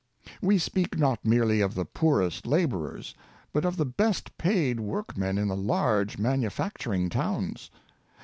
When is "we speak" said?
0.41-0.97